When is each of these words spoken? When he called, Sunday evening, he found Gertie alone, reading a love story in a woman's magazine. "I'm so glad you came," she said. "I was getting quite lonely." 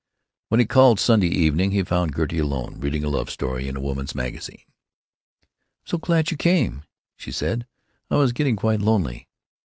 When 0.47 0.59
he 0.59 0.65
called, 0.65 0.99
Sunday 0.99 1.27
evening, 1.27 1.69
he 1.69 1.83
found 1.83 2.15
Gertie 2.15 2.39
alone, 2.39 2.79
reading 2.79 3.03
a 3.03 3.07
love 3.09 3.29
story 3.29 3.67
in 3.67 3.75
a 3.77 3.79
woman's 3.79 4.15
magazine. 4.15 4.63
"I'm 4.63 5.85
so 5.85 5.97
glad 5.99 6.31
you 6.31 6.37
came," 6.37 6.85
she 7.15 7.31
said. 7.31 7.67
"I 8.09 8.15
was 8.15 8.33
getting 8.33 8.55
quite 8.55 8.81
lonely." 8.81 9.27